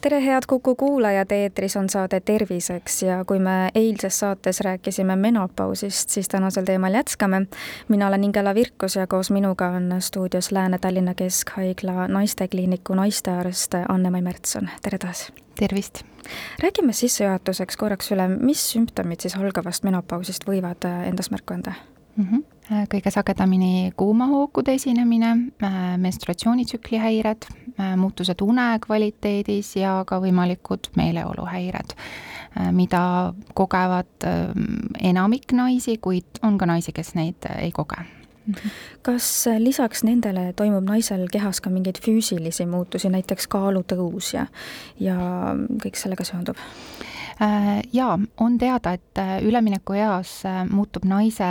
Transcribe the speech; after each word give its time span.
tere, 0.00 0.24
head 0.24 0.42
Kuku 0.48 0.74
kuulajad, 0.74 1.30
eetris 1.30 1.76
on 1.76 1.88
saade 1.88 2.20
Terviseks 2.20 3.02
ja 3.02 3.24
kui 3.24 3.38
me 3.38 3.70
eilses 3.74 4.18
saates 4.18 4.60
rääkisime 4.60 5.16
menopausist, 5.16 6.08
siis 6.08 6.28
tänasel 6.28 6.64
teemal 6.64 6.94
jätkame. 6.94 7.46
mina 7.88 8.08
olen 8.08 8.24
Ingela 8.24 8.54
Virkus 8.54 8.96
ja 8.96 9.06
koos 9.06 9.30
minuga 9.30 9.68
on 9.68 9.94
stuudios 9.98 10.52
Lääne-Tallinna 10.52 11.14
Keskhaigla 11.14 12.08
naistekliiniku 12.08 12.94
naistearst 12.94 13.74
Anne-Mai 13.88 14.22
Märtson, 14.22 14.68
tere 14.82 14.98
taas! 14.98 15.32
tervist! 15.58 16.02
räägime 16.62 16.92
sissejuhatuseks 16.92 17.76
korraks 17.76 18.12
üle, 18.12 18.28
mis 18.28 18.70
sümptomid 18.72 19.20
siis 19.20 19.36
algavast 19.36 19.84
menopausist 19.84 20.48
võivad 20.48 20.86
endas 21.06 21.30
märku 21.30 21.54
anda 21.54 21.72
mm? 22.16 22.24
-hmm 22.24 22.59
kõige 22.70 23.10
sagedamini 23.10 23.92
kuumahookude 23.98 24.74
esinemine, 24.78 25.30
äh, 25.62 25.98
menstruatsioonitsükli 25.98 26.98
häired, 26.98 27.48
äh, 27.80 27.96
muutused 27.96 28.42
une 28.42 28.78
kvaliteedis 28.86 29.76
ja 29.76 30.04
ka 30.06 30.20
võimalikud 30.22 30.92
meeleoluhäired, 30.96 31.96
äh, 31.96 32.70
mida 32.72 33.34
kogevad 33.54 34.28
enamik 35.00 35.52
naisi, 35.52 35.98
kuid 35.98 36.42
on 36.42 36.58
ka 36.58 36.66
naisi, 36.66 36.92
kes 36.92 37.14
neid 37.14 37.50
ei 37.58 37.72
koge 37.72 38.06
kas 39.02 39.46
lisaks 39.58 40.02
nendele 40.02 40.52
toimub 40.56 40.82
naisel 40.88 41.26
kehas 41.30 41.60
ka 41.60 41.70
mingeid 41.70 42.00
füüsilisi 42.02 42.64
muutusi, 42.66 43.10
näiteks 43.12 43.46
kaalutõus 43.46 44.32
ja, 44.34 44.46
ja 44.98 45.16
kõik 45.84 46.00
sellega 46.00 46.24
seondub? 46.26 46.58
Jaa, 47.40 48.18
on 48.44 48.58
teada, 48.60 48.92
et 48.92 49.20
üleminekueas 49.46 50.42
muutub 50.68 51.06
naise 51.08 51.48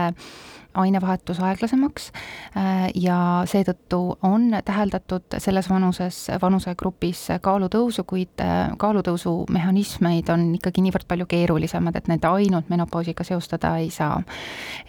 ainevahetus 0.78 1.40
aeglasemaks 1.42 2.09
äh, 2.58 2.90
ja 2.96 3.18
seetõttu 3.50 4.00
on 4.26 4.50
täheldatud 4.66 5.38
selles 5.42 5.70
vanuses, 5.70 6.20
vanusegrupis 6.42 7.26
kaalutõusu, 7.42 8.06
kuid 8.09 8.44
äh, 8.44 8.70
kaalutõusu 8.80 9.34
mehhanismeid 9.54 10.30
on 10.34 10.46
ikkagi 10.59 10.84
niivõrd 10.86 11.08
palju 11.09 11.26
keerulisemad, 11.30 11.98
et 11.98 12.09
need 12.12 12.28
ainult 12.30 12.70
menopaasiga 12.70 13.26
seostada 13.28 13.76
ei 13.81 13.90
saa. 13.94 14.22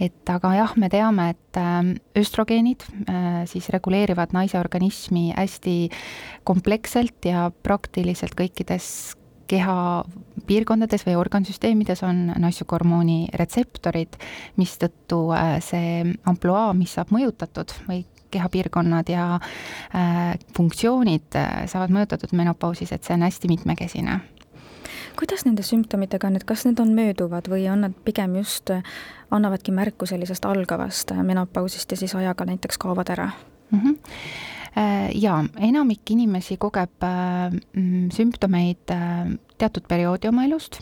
et 0.00 0.28
aga 0.30 0.54
jah, 0.58 0.76
me 0.76 0.90
teame, 0.92 1.30
et 1.34 1.60
äh, 1.60 1.94
östrogeenid 2.18 2.84
siis 3.50 3.68
reguleerivad 3.72 4.34
naise 4.36 4.58
organismi 4.60 5.30
hästi 5.36 5.76
kompleksselt 6.44 7.24
ja 7.24 7.50
praktiliselt 7.62 8.36
kõikides 8.38 9.16
keha 9.50 10.04
piirkondades 10.46 11.04
või 11.06 11.16
organsüsteemides 11.18 12.02
on 12.06 12.30
naissuguhormooni 12.42 13.30
retseptorid, 13.38 14.18
mistõttu 14.60 15.26
äh, 15.34 15.58
see 15.64 16.02
ampluaa, 16.30 16.72
mis 16.76 16.94
saab 16.98 17.12
mõjutatud 17.14 17.74
või 17.88 18.04
kehapiirkonnad 18.30 19.10
ja 19.10 19.24
äh, 19.36 20.34
funktsioonid 20.56 21.38
äh, 21.38 21.64
saavad 21.70 21.94
mõjutatud 21.94 22.34
menopausis, 22.38 22.92
et 22.94 23.06
see 23.06 23.16
on 23.18 23.26
hästi 23.26 23.50
mitmekesine 23.50 24.20
kuidas 25.18 25.42
nende 25.44 25.64
sümptomitega 25.66 26.30
on, 26.30 26.38
et 26.38 26.46
kas 26.48 26.62
need 26.64 26.78
on 26.80 26.94
mööduvad 26.96 27.50
või 27.50 27.66
on 27.68 27.82
nad 27.84 27.96
pigem 28.06 28.38
just, 28.38 28.70
annavadki 29.34 29.74
märku 29.74 30.06
sellisest 30.08 30.46
algavast 30.48 31.12
menopausist 31.26 31.92
ja 31.92 31.98
siis 32.00 32.14
ajaga 32.16 32.46
näiteks 32.48 32.80
kaovad 32.80 33.12
ära 33.12 33.28
mm? 33.70 33.82
-hmm 33.82 33.98
Äh, 34.00 34.59
jaa, 34.76 35.40
enamik 35.58 36.10
inimesi 36.14 36.56
kogeb 36.60 37.02
äh, 37.02 37.50
mm, 37.50 38.10
sümptomeid 38.14 38.92
äh, 38.94 39.34
teatud 39.58 39.88
perioodi 39.88 40.28
oma 40.30 40.44
elust, 40.46 40.80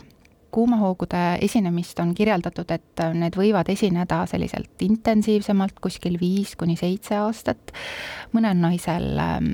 kuumahoogude 0.51 1.37
esinemist 1.45 1.99
on 1.99 2.13
kirjeldatud, 2.17 2.71
et 2.73 3.03
need 3.13 3.35
võivad 3.37 3.69
esineda 3.69 4.23
selliselt 4.29 4.81
intensiivsemalt 4.81 5.77
kuskil 5.81 6.17
viis 6.21 6.55
kuni 6.57 6.77
seitse 6.79 7.19
aastat, 7.21 7.73
mõnel 8.33 8.57
naisel 8.57 9.11
ähm, 9.21 9.51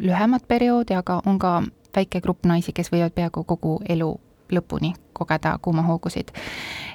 lühemat 0.00 0.48
perioodi, 0.48 0.96
aga 0.96 1.20
on 1.28 1.38
ka 1.42 1.58
väike 1.96 2.22
grupp 2.24 2.48
naisi, 2.48 2.72
kes 2.72 2.92
võivad 2.92 3.14
peaaegu 3.16 3.44
kogu 3.48 3.78
elu 3.88 4.14
lõpuni 4.52 4.94
kogeda 5.12 5.58
kuumahoogusid. 5.62 6.32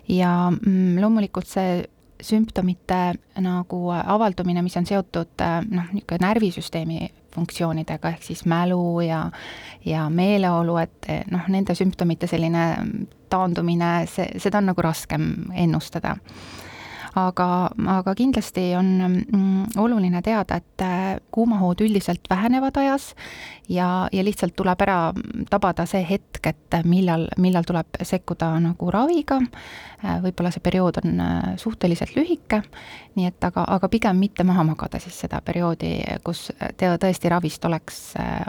ja 0.09 0.49
mm, 0.49 1.01
loomulikult 1.01 1.47
see 1.47 1.83
sümptomite 2.23 3.01
nagu 3.43 3.81
avaldumine, 3.91 4.63
mis 4.65 4.77
on 4.79 4.87
seotud 4.87 5.43
noh, 5.69 5.91
niisugune 5.91 6.23
närvisüsteemi 6.23 7.11
funktsioonidega, 7.33 8.13
ehk 8.13 8.23
siis 8.23 8.43
mälu 8.49 9.01
ja, 9.05 9.25
ja 9.85 10.07
meeleolu, 10.09 10.77
et 10.81 11.09
noh, 11.31 11.47
nende 11.51 11.75
sümptomite 11.75 12.29
selline 12.29 12.65
taandumine, 13.33 13.93
see, 14.09 14.27
seda 14.41 14.61
on 14.61 14.71
nagu 14.71 14.85
raskem 14.85 15.31
ennustada. 15.65 16.17
Aga, 17.13 17.47
aga 17.93 18.15
kindlasti 18.17 18.71
on 18.73 18.87
mm, 19.05 19.75
oluline 19.77 20.23
teada, 20.25 20.57
et 20.57 20.81
äh, 20.81 21.02
kuumahood 21.33 21.81
üldiselt 21.81 22.29
vähenevad 22.29 22.77
ajas 22.77 23.09
ja, 23.69 24.07
ja 24.11 24.23
lihtsalt 24.23 24.55
tuleb 24.55 24.81
ära 24.85 24.97
tabada 25.49 25.85
see 25.89 26.03
hetk, 26.07 26.41
et 26.47 26.77
millal, 26.85 27.27
millal 27.41 27.65
tuleb 27.67 27.99
sekkuda 28.01 28.51
nagu 28.63 28.91
raviga, 28.93 29.39
äh, 30.03 30.19
võib-olla 30.23 30.53
see 30.53 30.63
periood 30.63 31.01
on 31.03 31.23
äh, 31.23 31.49
suhteliselt 31.61 32.15
lühike, 32.17 32.61
nii 33.17 33.29
et 33.31 33.49
aga, 33.49 33.65
aga 33.77 33.89
pigem 33.91 34.21
mitte 34.21 34.45
maha 34.47 34.65
magada 34.67 35.01
siis 35.03 35.17
seda 35.25 35.41
perioodi, 35.45 35.95
kus 36.23 36.47
te, 36.77 36.93
tõesti 37.01 37.33
ravist 37.33 37.65
oleks 37.65 38.01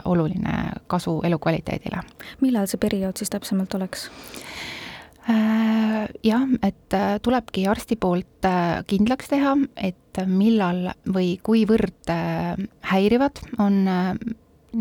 oluline 0.05 0.55
kasu 0.91 1.19
elukvaliteedile. 1.25 2.05
millal 2.41 2.69
see 2.69 2.81
periood 2.81 3.17
siis 3.17 3.33
täpsemalt 3.33 3.73
oleks? 3.79 4.09
Äh, 5.25 6.05
jah, 6.21 6.45
et 6.61 6.93
äh, 6.93 7.17
tulebki 7.17 7.63
arsti 7.65 7.95
poolt 7.97 8.45
äh, 8.45 8.83
kindlaks 8.85 9.31
teha, 9.31 9.55
et 9.73 10.19
millal 10.29 10.91
või 11.09 11.33
kuivõrd 11.43 12.11
häirivad 12.87 13.41
on 13.59 13.81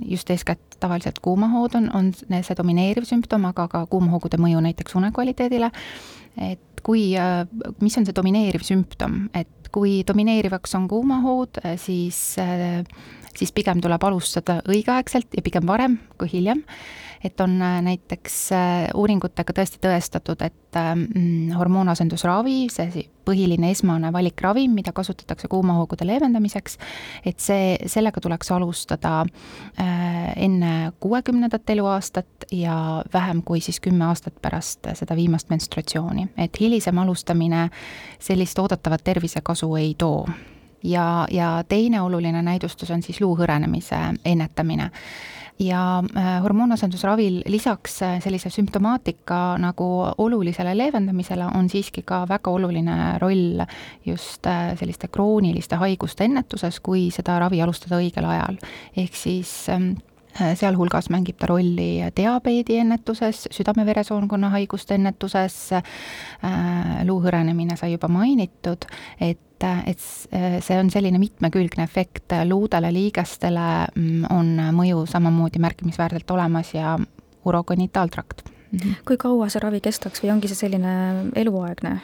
just 0.07 0.29
eeskätt 0.31 0.77
tavaliselt 0.79 1.19
kuumahood 1.25 1.75
on, 1.75 1.89
on 1.97 2.13
see 2.15 2.55
domineeriv 2.55 3.09
sümptom, 3.09 3.49
aga 3.49 3.65
ka 3.73 3.81
kuumahoogude 3.91 4.39
mõju 4.39 4.61
näiteks 4.63 4.95
unekvaliteedile. 5.01 5.73
et 6.39 6.85
kui, 6.87 7.17
mis 7.81 7.99
on 7.99 8.07
see 8.07 8.15
domineeriv 8.15 8.63
sümptom, 8.63 9.25
et 9.35 9.64
kui 9.75 10.03
domineerivaks 10.07 10.77
on 10.79 10.89
kuumahood, 10.91 11.59
siis, 11.83 12.19
siis 13.35 13.55
pigem 13.57 13.81
tuleb 13.83 14.07
alustada 14.07 14.61
õigeaegselt 14.71 15.35
ja 15.35 15.43
pigem 15.43 15.67
varem 15.67 15.99
kui 16.21 16.31
hiljem. 16.33 16.63
Et 17.25 17.41
on 17.41 17.57
äh, 17.65 17.79
näiteks 17.81 18.35
uuringutega 19.01 19.55
tõesti 19.57 19.79
tõestatud, 19.81 20.43
et 20.45 20.77
mm, 20.77 21.55
hormoonasendusravi, 21.57 22.59
see 22.73 23.07
põhiline 23.25 23.71
esmane 23.75 24.13
valikravim, 24.13 24.75
mida 24.77 24.93
kasutatakse 24.93 25.49
kuumahoogude 25.53 26.07
leevendamiseks, 26.09 26.79
et 27.27 27.41
see, 27.41 27.75
sellega 27.91 28.21
tuleks 28.25 28.53
alustada 28.55 29.21
äh, 29.25 30.33
enne 30.37 30.93
kuuekümnendat 31.01 31.71
eluaastat 31.71 32.49
ja 32.53 33.05
vähem 33.13 33.43
kui 33.43 33.61
siis 33.65 33.81
kümme 33.81 34.09
aastat 34.09 34.41
pärast 34.43 34.91
seda 34.95 35.17
viimast 35.17 35.51
menstruatsiooni, 35.51 36.29
et 36.39 36.61
hilisem 36.61 36.99
alustamine 36.99 37.69
sellist 38.19 38.59
oodatavat 38.59 39.05
tervisekasu 39.05 39.75
ei 39.77 39.95
too 39.99 40.27
ja, 40.85 41.27
ja 41.31 41.65
teine 41.69 42.03
oluline 42.03 42.43
näidustus 42.43 42.91
on 42.91 43.03
siis 43.03 43.21
luu 43.21 43.37
hõrenemise 43.37 44.01
ennetamine 44.25 44.91
ja 45.59 46.03
äh, 46.17 46.43
hormoonasendusravil 46.43 47.43
lisaks 47.47 48.03
äh, 48.03 48.17
sellise 48.23 48.51
sümptomaatika 48.51 49.57
nagu 49.59 49.87
olulisele 50.19 50.75
leevendamisele 50.79 51.47
on 51.55 51.69
siiski 51.71 52.03
ka 52.03 52.25
väga 52.29 52.51
oluline 52.51 53.19
roll 53.23 53.63
just 54.07 54.47
äh, 54.47 54.75
selliste 54.79 55.09
krooniliste 55.09 55.77
haiguste 55.77 56.25
ennetuses, 56.25 56.81
kui 56.81 57.11
seda 57.15 57.39
ravi 57.39 57.63
alustada 57.63 58.01
õigel 58.03 58.27
ajal. 58.27 58.59
ehk 58.97 59.15
siis 59.15 59.69
ähm, 59.71 59.95
sealhulgas 60.35 61.11
mängib 61.15 61.39
ta 61.39 61.47
rolli 61.47 62.03
diabeedi 62.17 62.81
ennetuses, 62.83 63.47
südame-veresoonkonna 63.55 64.51
haiguste 64.51 64.97
ennetuses, 64.99 65.71
luu 67.07 67.21
hõrenemine 67.23 67.77
sai 67.79 67.93
juba 67.93 68.09
mainitud, 68.11 68.83
et 69.23 69.54
et, 69.87 69.99
et 70.33 70.65
see 70.65 70.79
on 70.79 70.91
selline 70.91 71.19
mitmekülgne 71.19 71.85
efekt, 71.85 72.35
luudele, 72.49 72.93
liigestele 72.95 73.69
mm, 73.95 74.27
on 74.35 74.57
mõju 74.77 75.05
samamoodi 75.11 75.63
märkimisväärselt 75.63 76.31
olemas 76.31 76.75
ja 76.75 76.99
urogenitaaltrakt 77.45 78.45
mm. 78.49 78.79
-hmm. 78.79 78.95
kui 79.05 79.17
kaua 79.17 79.49
see 79.49 79.63
ravi 79.63 79.81
kestaks 79.81 80.23
või 80.25 80.33
ongi 80.33 80.49
see 80.49 80.67
selline 80.67 81.31
eluaegne? 81.35 81.99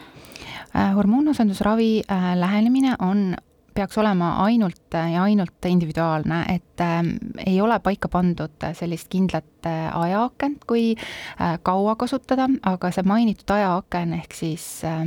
Äh, 0.76 0.94
hormoonasendusravi 0.94 2.02
äh, 2.06 2.36
lähenemine 2.38 2.96
on 2.98 3.34
peaks 3.80 3.98
olema 3.98 4.34
ainult 4.44 4.92
ja 4.92 5.22
ainult 5.22 5.64
individuaalne, 5.66 6.42
et 6.54 6.80
äh, 6.84 6.98
ei 7.46 7.60
ole 7.60 7.78
paika 7.80 8.08
pandud 8.12 8.66
sellist 8.76 9.08
kindlat 9.08 9.66
äh, 9.66 9.88
ajaakent, 9.96 10.66
kui 10.68 10.92
äh, 10.96 11.56
kaua 11.62 11.96
kasutada, 11.96 12.48
aga 12.68 12.90
see 12.92 13.06
mainitud 13.08 13.54
ajaaken 13.56 14.12
ehk 14.20 14.36
siis 14.36 14.66
äh, 14.84 15.00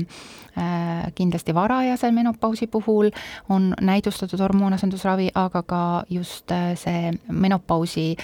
äh 0.57 1.11
kindlasti 1.15 1.53
varajase 1.53 2.11
menopausi 2.11 2.67
puhul 2.67 3.11
on 3.49 3.73
näidustatud 3.81 4.39
hormoonasendusravi, 4.39 5.29
aga 5.35 5.63
ka 5.63 5.83
just 6.09 6.51
see 6.75 7.13
menopausi 7.29 8.15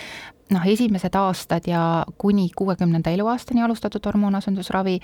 noh, 0.54 0.66
esimesed 0.66 1.16
aastad 1.16 1.68
ja 1.70 2.06
kuni 2.18 2.50
kuuekümnenda 2.56 3.10
eluaastani 3.14 3.64
alustatud 3.64 4.06
hormoonasendusravi 4.06 5.00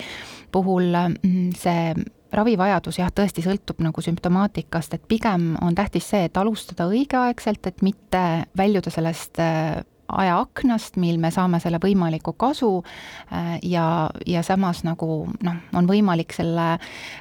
puhul 0.52 0.90
mm, 1.22 1.50
see 1.54 1.94
ravivajadus 2.36 3.00
jah, 3.00 3.10
tõesti 3.14 3.44
sõltub 3.44 3.82
nagu 3.84 4.02
sümptomaatikast, 4.04 4.96
et 4.96 5.04
pigem 5.08 5.54
on 5.64 5.76
tähtis 5.76 6.08
see, 6.12 6.26
et 6.28 6.40
alustada 6.40 6.88
õigeaegselt, 6.90 7.66
et 7.70 7.84
mitte 7.86 8.22
väljuda 8.58 8.92
sellest 8.94 9.40
äh, 9.42 9.80
ajaaknast, 10.08 10.96
mil 11.02 11.18
me 11.22 11.30
saame 11.34 11.60
selle 11.62 11.80
võimaliku 11.82 12.34
kasu 12.38 12.70
äh, 12.80 13.56
ja, 13.66 14.10
ja 14.26 14.42
samas 14.46 14.82
nagu 14.86 15.26
noh, 15.44 15.58
on 15.76 15.88
võimalik 15.90 16.34
selle 16.36 16.76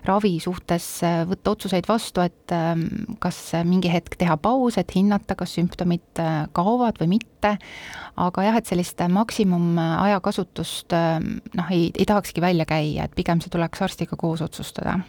ravi 0.05 0.35
suhtes 0.43 0.87
äh, 1.05 1.23
võtta 1.29 1.55
otsuseid 1.55 1.89
vastu, 1.89 2.23
et 2.25 2.53
ähm, 2.55 2.85
kas 3.23 3.39
mingi 3.65 3.91
hetk 3.91 4.17
teha 4.19 4.37
paus, 4.37 4.79
et 4.81 4.95
hinnata, 4.95 5.37
kas 5.39 5.55
sümptomid 5.57 6.23
kaovad 6.55 6.99
või 7.01 7.15
mitte, 7.17 7.55
aga 8.21 8.47
jah, 8.47 8.57
et 8.59 8.69
sellist 8.69 9.01
maksimum 9.11 9.75
ajakasutust 9.79 10.95
noh, 10.95 11.69
ei, 11.73 11.89
ei 11.91 12.07
tahakski 12.07 12.43
välja 12.43 12.65
käia, 12.69 13.05
et 13.05 13.15
pigem 13.17 13.41
see 13.43 13.53
tuleks 13.53 13.83
arstiga 13.85 14.17
koos 14.19 14.43
otsustada 14.45 14.99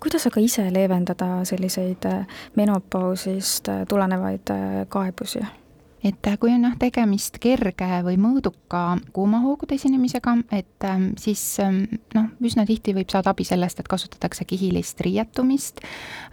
kuidas 0.00 0.26
aga 0.28 0.42
ise 0.44 0.66
leevendada 0.68 1.28
selliseid 1.48 2.04
menopausist 2.58 3.72
tulenevaid 3.88 4.52
kaebusi? 4.92 5.40
Et 6.04 6.26
äh, 6.28 6.36
kui 6.40 6.52
on 6.52 6.66
jah, 6.66 6.74
tegemist 6.78 7.38
kerge 7.42 7.88
või 8.04 8.18
mõõduka 8.20 8.82
kuumahoogude 9.16 9.78
esinemisega, 9.78 10.36
et 10.52 10.86
ähm, 10.88 11.10
siis 11.20 11.42
ähm, 11.64 11.84
noh, 12.14 12.28
üsna 12.44 12.66
tihti 12.68 12.94
võib 12.96 13.12
saada 13.12 13.32
abi 13.32 13.46
sellest, 13.48 13.80
et 13.80 13.88
kasutatakse 13.90 14.44
kihilist 14.48 15.00
riietumist, 15.04 15.80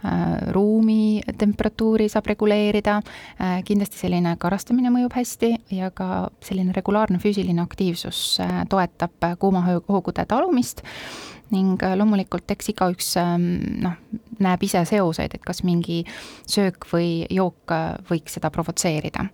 äh, 0.04 0.52
ruumi 0.52 1.22
temperatuuri 1.40 2.10
saab 2.12 2.28
reguleerida, 2.32 3.00
äh, 3.40 3.58
kindlasti 3.66 4.04
selline 4.04 4.36
karastamine 4.40 4.92
mõjub 4.92 5.16
hästi 5.16 5.54
ja 5.78 5.90
ka 5.94 6.28
selline 6.44 6.76
regulaarne 6.76 7.20
füüsiline 7.22 7.62
aktiivsus 7.64 8.22
toetab 8.68 9.24
kuumahoogude 9.40 10.24
talumist 10.28 10.82
ning 11.52 11.82
loomulikult 11.96 12.50
eks 12.54 12.72
igaüks 12.72 13.12
ähm, 13.20 13.50
noh, 13.84 13.98
näeb 14.42 14.64
ise 14.64 14.84
seoseid, 14.88 15.36
et 15.36 15.44
kas 15.44 15.62
mingi 15.66 16.02
söök 16.48 16.88
või 16.92 17.26
jook 17.30 17.76
võiks 18.08 18.38
seda 18.38 18.50
provotseerida. 18.54 19.28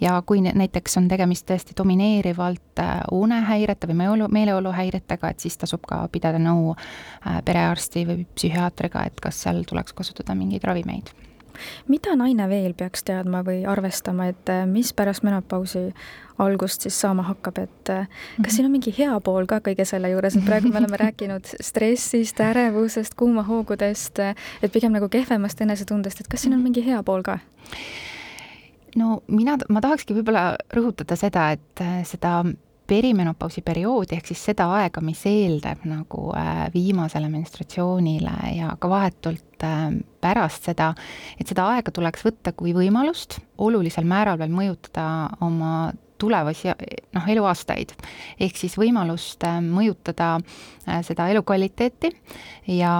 Ja 0.00 0.22
kui 0.22 0.38
näiteks 0.44 0.94
on 1.00 1.08
tegemist 1.10 1.48
tõesti 1.48 1.74
domineerivalt 1.78 2.82
äh, 2.82 3.00
unehäirete 3.12 3.88
või 3.90 3.96
meeleolu, 3.98 4.28
meeleoluhäiretega, 4.30 5.32
et 5.32 5.42
siis 5.42 5.58
tasub 5.58 5.82
ka 5.88 6.04
pidada 6.12 6.38
nõu 6.38 6.76
äh, 6.76 7.40
perearsti 7.44 8.04
või 8.06 8.26
psühhiaatriga, 8.36 9.08
et 9.10 9.18
kas 9.22 9.42
seal 9.42 9.64
tuleks 9.66 9.96
kasutada 9.98 10.38
mingeid 10.38 10.66
ravimeid 10.70 11.10
mida 11.88 12.16
naine 12.18 12.48
veel 12.50 12.74
peaks 12.78 13.04
teadma 13.08 13.42
või 13.46 13.62
arvestama, 13.68 14.28
et 14.32 14.52
äh, 14.52 14.64
mis 14.68 14.92
pärast 14.96 15.24
menopausi 15.26 15.88
algust 16.38 16.86
siis 16.86 16.94
saama 17.00 17.24
hakkab, 17.26 17.56
et 17.58 17.90
kas 18.44 18.54
siin 18.54 18.68
on 18.68 18.74
mingi 18.76 18.92
hea 18.94 19.16
pool 19.26 19.48
ka 19.50 19.58
kõige 19.64 19.82
selle 19.88 20.12
juures, 20.12 20.36
et 20.38 20.44
praegu 20.46 20.70
me 20.70 20.78
oleme 20.78 21.00
rääkinud 21.04 21.50
stressist, 21.64 22.38
ärevusest, 22.44 23.16
kuumahoogudest, 23.18 24.22
et 24.62 24.74
pigem 24.74 24.94
nagu 24.94 25.10
kehvemast 25.10 25.60
enesetundest, 25.66 26.22
et 26.22 26.30
kas 26.30 26.46
siin 26.46 26.54
on 26.54 26.62
mingi 26.62 26.84
hea 26.86 27.02
pool 27.02 27.26
ka? 27.26 27.40
no 28.96 29.20
mina, 29.26 29.58
ma 29.68 29.82
tahakski 29.84 30.14
võib-olla 30.16 30.52
rõhutada 30.74 31.18
seda, 31.18 31.50
et 31.56 31.82
äh, 31.84 32.00
seda 32.08 32.40
perimenopausi 32.88 33.62
perioodi 33.66 34.16
ehk 34.16 34.30
siis 34.30 34.42
seda 34.50 34.68
aega, 34.78 35.02
mis 35.04 35.20
eeldab 35.28 35.84
nagu 35.88 36.30
äh, 36.36 36.66
viimasele 36.74 37.28
menstratsioonile 37.32 38.34
ja 38.56 38.72
ka 38.80 38.90
vahetult 38.90 39.66
äh, 39.66 39.88
pärast 40.22 40.70
seda, 40.70 40.92
et 41.38 41.48
seda 41.50 41.68
aega 41.74 41.92
tuleks 41.94 42.24
võtta 42.26 42.54
kui 42.56 42.74
võimalust 42.76 43.38
olulisel 43.64 44.08
määral 44.08 44.40
veel 44.40 44.54
mõjutada 44.54 45.08
oma 45.44 45.90
tulevasi 46.18 46.72
noh, 47.14 47.28
eluaastaid. 47.28 47.94
ehk 48.40 48.56
siis 48.56 48.76
võimalust 48.78 49.44
äh, 49.46 49.60
mõjutada 49.64 50.36
äh, 50.38 51.00
seda 51.06 51.28
elukvaliteeti 51.32 52.10
ja 52.78 52.92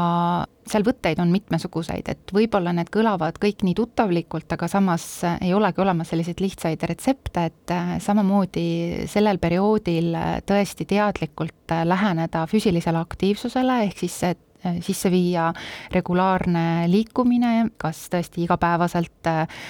seal 0.68 0.84
võtteid 0.84 1.20
on 1.22 1.30
mitmesuguseid, 1.32 2.08
et 2.12 2.34
võib-olla 2.34 2.74
need 2.76 2.90
kõlavad 2.92 3.38
kõik 3.40 3.64
nii 3.64 3.76
tuttavlikult, 3.78 4.50
aga 4.56 4.68
samas 4.68 5.06
äh, 5.24 5.38
ei 5.48 5.54
olegi 5.56 5.82
olemas 5.84 6.12
selliseid 6.12 6.42
lihtsaid 6.44 6.88
retsepte, 6.90 7.48
et 7.50 7.76
samamoodi 8.04 9.06
sellel 9.10 9.40
perioodil 9.42 10.14
tõesti 10.48 10.88
teadlikult 10.88 11.78
läheneda 11.84 12.46
füüsilisele 12.50 13.00
aktiivsusele, 13.00 13.82
ehk 13.88 14.04
siis 14.06 14.20
et 14.32 14.44
sisse 14.84 15.10
viia 15.12 15.48
regulaarne 15.94 16.88
liikumine, 16.90 17.70
kas 17.80 18.04
tõesti 18.12 18.44
igapäevaselt 18.44 19.30
äh, 19.30 19.62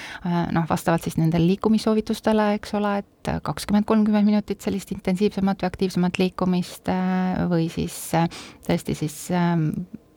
noh, 0.55 0.67
vastavalt 0.71 1.05
siis 1.07 1.19
nendele 1.21 1.47
liikumissoovitustele, 1.53 2.53
eks 2.59 2.75
ole, 2.79 2.99
et 3.03 3.33
kakskümmend, 3.45 3.87
kolmkümmend 3.89 4.29
minutit 4.29 4.65
sellist 4.65 4.93
intensiivsemat 4.95 5.63
või 5.63 5.71
aktiivsemat 5.73 6.21
liikumist 6.23 6.91
äh, 6.93 7.45
või 7.51 7.69
siis 7.73 7.97
tõesti 8.67 8.97
siis 8.99 9.25
ähm, 9.37 9.71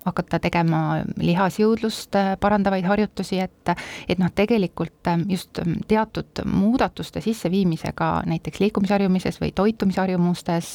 hakata 0.06 0.40
tegema 0.42 1.02
lihasjõudlust 1.22 2.16
äh, 2.18 2.32
parandavaid 2.40 2.86
harjutusi, 2.86 3.40
et 3.40 3.74
et 4.10 4.20
noh, 4.20 4.32
tegelikult 4.36 5.08
äh, 5.08 5.20
just 5.30 5.60
ähm, 5.62 5.78
teatud 5.88 6.42
muudatuste 6.46 7.22
sisseviimisega 7.22 8.24
näiteks 8.26 8.60
liikumisharjumises 8.64 9.38
või 9.42 9.52
toitumisharjumustes 9.56 10.72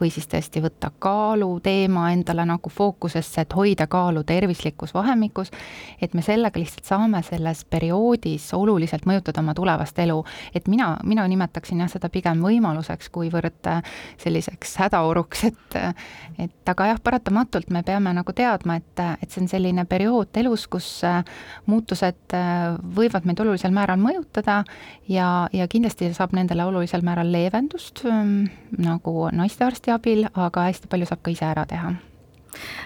või 0.00 0.10
siis 0.10 0.26
tõesti 0.28 0.62
võtta 0.64 0.90
kaaluteema 0.98 2.10
endale 2.12 2.44
nagu 2.48 2.70
fookusesse, 2.70 3.46
et 3.46 3.54
hoida 3.56 3.86
kaalu 3.86 4.24
tervislikus 4.26 4.94
vahemikus, 4.94 5.52
et 6.02 6.14
me 6.14 6.22
sellega 6.22 6.58
lihtsalt 6.60 6.88
saame 6.90 7.22
selles 7.22 7.64
perioodis 7.64 8.50
oluliselt 8.54 9.06
mõjutada 9.06 9.44
oma 9.44 9.54
tulevast 9.54 9.98
elu. 9.98 10.24
et 10.54 10.68
mina, 10.68 10.96
mina 11.04 11.28
nimetaksin 11.28 11.80
jah, 11.80 11.90
seda 11.90 12.08
pigem 12.08 12.42
võimaluseks, 12.42 13.10
kuivõrd 13.14 13.70
äh, 13.70 13.82
selliseks 14.18 14.76
hädaoluks, 14.82 15.44
et 15.44 15.78
et 16.38 16.70
aga 16.70 16.86
jah, 16.92 17.00
paratamatult 17.02 17.70
me 17.70 17.82
peame 17.82 18.12
nagu 18.14 18.32
teadma, 18.32 18.47
teadma, 18.48 18.78
et, 18.80 19.04
et 19.22 19.30
see 19.30 19.44
on 19.44 19.50
selline 19.50 19.84
periood 19.88 20.40
elus, 20.40 20.66
kus 20.70 20.88
äh, 21.06 21.20
muutused 21.68 22.36
äh, 22.36 22.74
võivad 22.96 23.28
meid 23.28 23.40
olulisel 23.44 23.74
määral 23.74 24.00
mõjutada 24.02 24.62
ja, 25.08 25.30
ja 25.52 25.68
kindlasti 25.70 26.10
saab 26.16 26.34
nendele 26.36 26.66
olulisel 26.68 27.04
määral 27.06 27.32
leevendust 27.32 28.04
ähm, 28.08 28.48
nagu 28.78 29.30
naistearsti 29.32 29.94
abil, 29.94 30.26
aga 30.34 30.68
hästi 30.70 30.90
palju 30.90 31.10
saab 31.10 31.24
ka 31.24 31.34
ise 31.34 31.48
ära 31.48 31.66
teha 31.68 31.94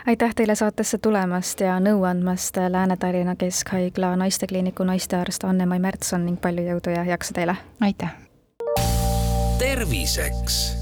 aitäh 0.06 0.34
teile 0.34 0.54
saatesse 0.58 0.98
tulemast 0.98 1.62
ja 1.64 1.78
nõu 1.80 2.04
andmast, 2.08 2.58
Lääne-Tallinna 2.68 3.36
Keskhaigla 3.40 4.14
naistekliiniku 4.20 4.84
naistearst 4.84 5.46
Anne-Mai 5.48 5.78
Märtson 5.78 6.26
ning 6.26 6.40
palju 6.40 6.66
jõudu 6.72 6.96
ja 6.96 7.06
jaksu 7.14 7.38
teile! 7.38 7.56
aitäh! 7.80 8.12
terviseks 9.58 10.81